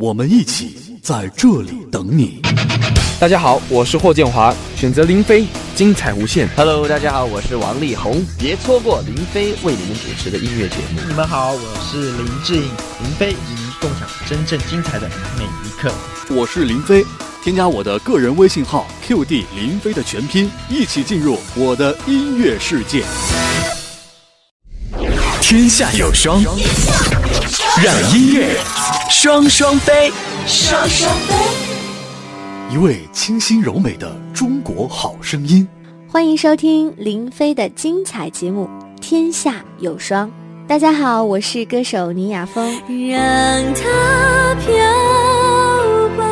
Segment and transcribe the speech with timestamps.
[0.00, 2.40] 我们一起在这里等你。
[3.18, 6.48] 大家好，我是霍建华，选择林飞，精彩无限。
[6.56, 11.00] Hello，大家好，我是王力宏，别错过林飞为你们主持的音乐节目。
[11.08, 15.90] 你们好，我是林志颖，林飞与您共享真正精彩的每一刻。
[16.30, 17.04] 我是林飞，
[17.42, 23.02] 添加我的个人微信号 QD 林飞的全拼，一起进入我的音乐世界。
[25.40, 26.40] 天下有双，
[27.80, 28.56] 让音乐
[29.08, 30.10] 双双飞。
[30.46, 31.34] 双双飞。
[32.74, 35.66] 一位清新柔美的中国好声音，
[36.08, 38.68] 欢迎收听林飞的精彩节目
[39.00, 40.26] 《天下有双》。
[40.66, 42.68] 大家好，我是歌手倪雅峰。
[43.08, 44.74] 让它飘
[46.16, 46.24] 吧，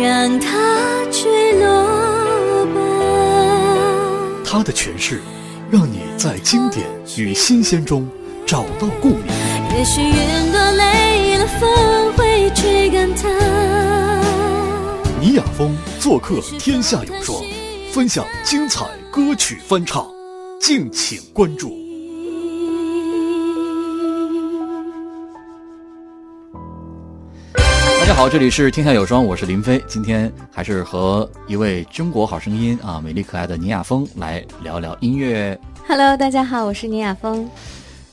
[0.00, 0.48] 让它
[1.10, 2.80] 坠落吧。
[4.44, 5.20] 他的诠释，
[5.68, 6.86] 让你在经典
[7.16, 8.08] 与新鲜中
[8.52, 9.22] 找到共鸣。
[9.74, 13.30] 也许云朵累了，风会吹干它。
[15.18, 17.42] 倪雅峰做客《天下有双》，
[17.94, 20.06] 分享精彩歌曲翻唱，
[20.60, 21.74] 敬请关注。
[27.54, 29.82] 大家好，这里是《天下有双》，我是林飞。
[29.88, 35.58] 今天还是和一位中国好声音啊，美丽可爱的倪雅峰来聊聊音乐。
[35.88, 37.48] Hello，大家好，我是倪雅峰。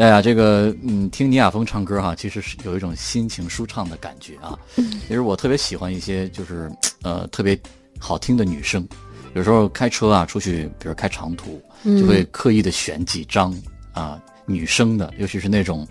[0.00, 4.58] 哎呀，这个嗯，听倪雅峰唱歌哈、其实是有一种心情舒畅的感觉啊。
[4.74, 7.58] 其实我特别喜欢一些就是呃特别
[7.98, 8.88] 好听的女声，
[9.34, 13.54] 有时候开车啊出去，比如开长途，就会刻意的选几张
[13.92, 15.86] 啊女生的，尤其是那种。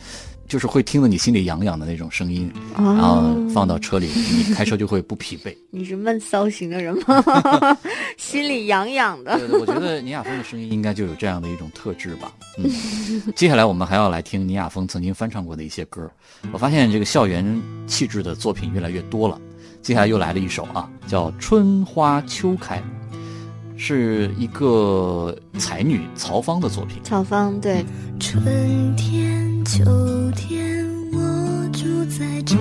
[0.49, 5.55] 就是会听得你心里痒痒的那种声音，哦然后放到车里，你开车就会不疲惫。
[5.69, 7.77] 你是闷骚型的人吗？
[8.17, 9.37] 心里痒痒的。
[9.37, 12.33] 对对，我觉得倪雅峰的声音应该就有这样的一种特质吧。
[12.57, 12.67] 嗯，
[13.35, 16.09] 接下来我们还要来听倪雅峰曾经翻唱过的一些歌。
[16.51, 19.39] 我发现这个校园气质的作品越来越多了。
[19.83, 22.77] 接下来又来了一首啊，叫《春花秋开》，
[23.77, 26.97] 是一个才女曹芳的作品。
[27.03, 27.85] 曹芳对，
[28.19, 29.38] 春天、
[29.71, 29.83] 秋
[30.31, 32.55] 天，我住在这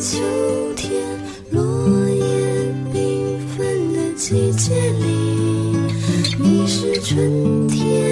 [0.00, 0.18] 秋
[0.76, 0.98] 天
[1.50, 2.24] 落叶
[2.90, 5.76] 缤纷的季节里。
[6.38, 8.09] 你是春天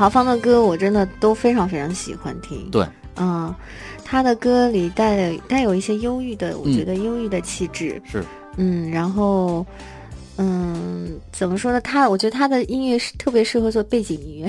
[0.00, 2.70] 陶芳的歌我真的都非常非常喜欢听。
[2.70, 2.86] 对，
[3.16, 3.54] 嗯，
[4.02, 8.00] 他的歌里带带有一些忧郁的，我嗯觉得忧郁的气质。
[8.10, 8.24] 是
[8.56, 9.66] 嗯，然后，
[10.38, 11.78] 嗯，怎么说呢？
[11.82, 14.38] 他我觉得他的音乐是特别适合做背景音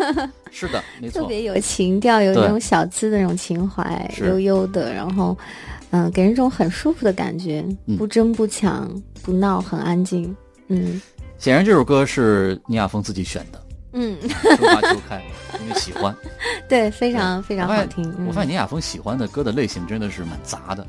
[0.50, 1.20] 是的，没错。
[1.20, 5.36] 特别有情调，有对那种小资的那种情怀，悠悠的，然后，
[5.90, 8.90] 嗯，给人一种很舒服的感觉，嗯不争不抢
[9.22, 10.34] 不闹，很安静。
[10.68, 10.98] 嗯
[11.36, 13.60] 显然这首歌是倪亚峰自己选的，
[13.98, 14.16] 嗯，
[14.56, 15.16] 《春花秋开》，
[15.62, 16.14] 因为喜欢。
[16.68, 18.04] 对，非常非常好听。
[18.18, 20.86] 嗯我发现倪亚峰喜欢的歌的类型真的是蛮杂的，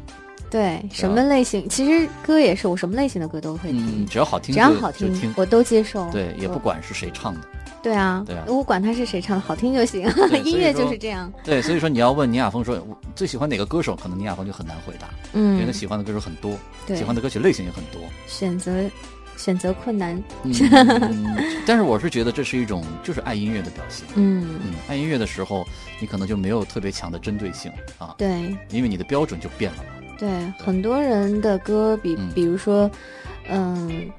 [0.50, 6.10] 对什么类型，其实歌也是我什么类型的歌都会听嗯，，只要好听只要好听我都接受。
[6.12, 7.42] 对，也不管是谁唱的。
[7.82, 10.02] 对啊，对啊我管他是谁唱的，好听就行。
[10.44, 11.32] 音乐就是这样。
[11.46, 16.58] 对，所以说你要问倪亚峰说我最喜欢哪个歌手，可能倪亚峰就很难回答，嗯因为他嗯，喜欢的歌手很多，
[16.96, 18.02] 喜欢的歌曲类型也很多。
[18.28, 18.74] 选择
[19.38, 20.22] 选择困难。
[20.44, 21.26] 嗯，
[21.66, 24.06] 但是我是觉得这是一种就是爱音乐的表现。
[24.16, 25.66] 嗯，嗯，爱音乐的时候，
[26.02, 29.90] 你可能就没有特别强的针对性啊，对因为你的标准就变了嘛。
[30.20, 30.28] 对，
[30.60, 32.90] 很多人的歌比嗯比如说，
[33.50, 34.10] 嗯，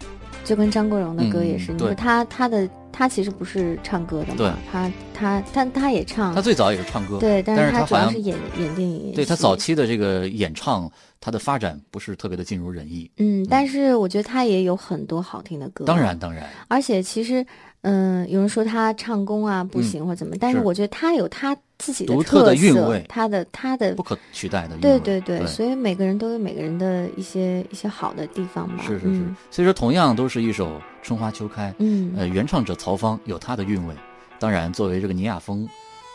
[0.49, 4.47] 就跟张国荣的歌也是，你说他他的他其实不是唱歌的对。
[4.47, 6.35] 嘛，他他但他也唱。
[6.35, 10.91] 他，最早也是唱歌，对，但但是他主要是演演电影，对他早期的这个演唱，
[11.21, 13.11] 他的发展不是特别的尽如人意。
[13.19, 17.45] 嗯，但是我觉得他也有很多好听的歌，当然，当然，而且其实，
[17.89, 24.81] 嗯，有人说他唱功啊不行或怎么，但是是我觉得他有他自己独特的韵味他的他的不可取代的韵味。
[24.81, 28.85] 对对对，对所以每个人都有每个人的一些一些好的地方吧。
[28.87, 29.37] 是是是嗯。
[29.51, 30.69] 所以说，同样都是一首
[31.03, 33.95] 《春花秋开》，嗯呃，原唱者曹芳有他的韵味。
[34.39, 35.69] 当然，作为这个倪亚峰，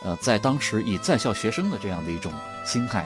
[0.04, 2.32] 呃，在当时以在校学生的这样的一种
[2.64, 3.04] 心态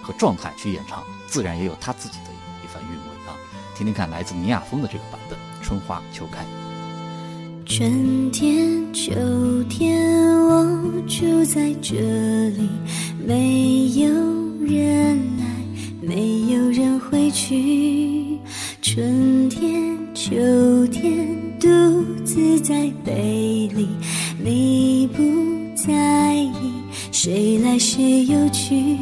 [0.00, 2.30] 和状态去演唱，自然也有他自己的
[2.64, 3.36] 一番韵味啊。
[3.74, 6.42] 听听看，来自倪亚峰的这个版本《春花秋开》。
[7.68, 9.12] 春天、秋
[9.68, 10.00] 天，
[10.46, 10.64] 我
[11.08, 11.96] 住在这
[12.50, 12.68] 里，
[13.26, 14.08] 没有
[14.64, 15.44] 人来，
[16.00, 18.38] 没有人回去。
[18.80, 21.28] 春天、秋天，
[21.58, 21.68] 独
[22.24, 23.88] 自在北里，
[24.42, 25.22] 你不
[25.74, 26.72] 在意，
[27.10, 28.96] 谁来谁又去。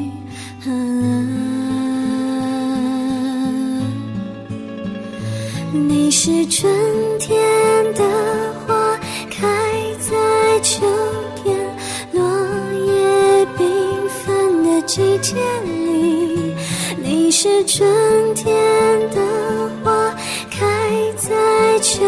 [0.66, 0.70] 啊
[5.72, 6.72] 你是春
[7.19, 7.37] 天
[7.94, 8.53] 的，
[10.75, 10.81] 秋
[11.37, 11.56] 天
[12.11, 12.21] 落
[12.85, 16.56] 叶缤纷的季节里。
[16.97, 18.53] 你是春天
[19.11, 20.12] 的花，
[20.50, 20.67] 开
[21.17, 22.03] 在秋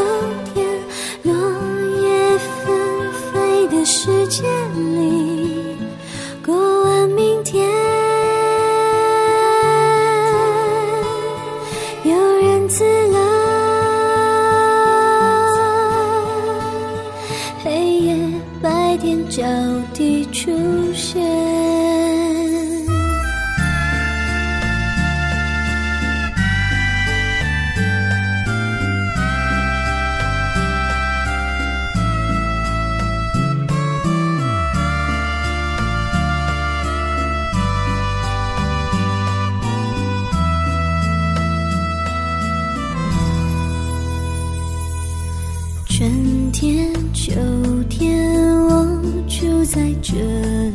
[49.76, 50.14] 在这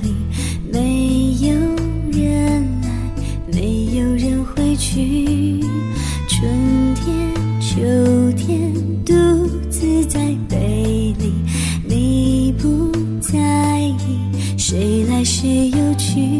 [0.04, 0.14] 里，
[0.72, 1.56] 没有
[2.12, 2.88] 人来，
[3.52, 5.60] 没有人回去。
[6.28, 8.72] 春天、秋天，
[9.04, 9.14] 独
[9.72, 11.34] 自在北里，
[11.84, 14.20] 你不在意，
[14.56, 16.40] 谁来谁又去。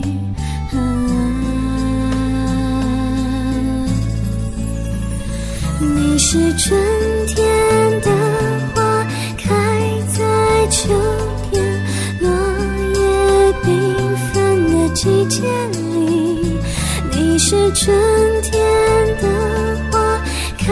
[5.80, 6.80] 你是春
[7.26, 7.51] 天
[17.44, 17.92] 是春
[18.44, 18.54] 天
[19.20, 19.28] 的
[19.92, 20.22] 花，
[20.60, 20.72] 开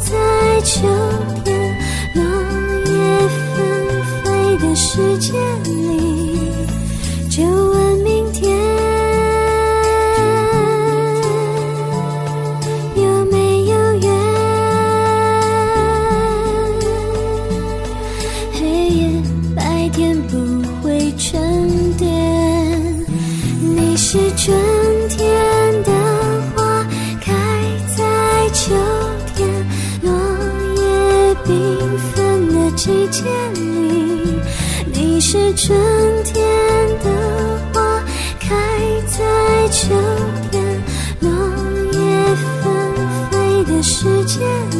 [0.00, 0.80] 在秋
[1.44, 1.76] 天
[2.14, 2.22] 落
[2.86, 3.54] 叶纷
[4.24, 6.50] 飞的时间里。
[7.28, 7.44] 就
[36.22, 36.46] 天
[37.02, 38.02] 的花
[38.40, 38.48] 开
[39.06, 39.94] 在秋
[40.50, 40.82] 天，
[41.20, 41.30] 落
[41.92, 42.00] 叶
[42.62, 42.64] 纷
[43.30, 44.75] 飞的时间。